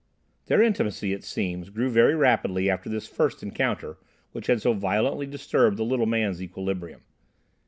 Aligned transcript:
Their 0.47 0.63
intimacy, 0.63 1.13
it 1.13 1.23
seems, 1.23 1.69
grew 1.69 1.87
very 1.91 2.15
rapidly 2.15 2.71
after 2.71 2.89
this 2.89 3.05
first 3.05 3.43
encounter 3.43 3.99
which 4.31 4.47
had 4.47 4.59
so 4.59 4.73
violently 4.73 5.27
disturbed 5.27 5.77
the 5.77 5.85
little 5.85 6.07
man's 6.07 6.41
equilibrium. 6.41 7.01